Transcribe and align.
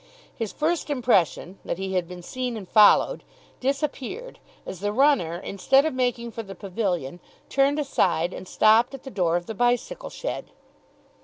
His 0.35 0.51
first 0.51 0.89
impression, 0.89 1.59
that 1.63 1.77
he 1.77 1.93
had 1.93 2.07
been 2.07 2.23
seen 2.23 2.57
and 2.57 2.67
followed, 2.67 3.23
disappeared 3.59 4.39
as 4.65 4.79
the 4.79 4.91
runner, 4.91 5.37
instead 5.37 5.85
of 5.85 5.93
making 5.93 6.31
for 6.31 6.41
the 6.41 6.55
pavilion, 6.55 7.19
turned 7.49 7.77
aside, 7.77 8.33
and 8.33 8.47
stopped 8.47 8.95
at 8.95 9.03
the 9.03 9.11
door 9.11 9.35
of 9.37 9.45
the 9.45 9.53
bicycle 9.53 10.09
shed. 10.09 10.45